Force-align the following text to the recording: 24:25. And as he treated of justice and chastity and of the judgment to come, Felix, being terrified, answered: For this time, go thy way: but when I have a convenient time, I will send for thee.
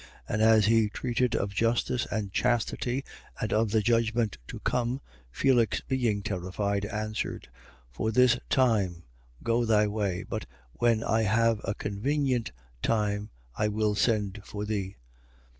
24:25. 0.31 0.33
And 0.33 0.41
as 0.41 0.65
he 0.65 0.89
treated 0.89 1.35
of 1.35 1.53
justice 1.53 2.07
and 2.09 2.33
chastity 2.33 3.05
and 3.39 3.53
of 3.53 3.69
the 3.69 3.83
judgment 3.83 4.39
to 4.47 4.59
come, 4.61 4.99
Felix, 5.31 5.81
being 5.87 6.23
terrified, 6.23 6.85
answered: 6.85 7.49
For 7.91 8.09
this 8.11 8.39
time, 8.49 9.03
go 9.43 9.63
thy 9.63 9.85
way: 9.85 10.23
but 10.23 10.47
when 10.73 11.03
I 11.03 11.21
have 11.21 11.61
a 11.65 11.75
convenient 11.75 12.51
time, 12.81 13.29
I 13.55 13.67
will 13.67 13.93
send 13.93 14.41
for 14.43 14.65
thee. 14.65 14.95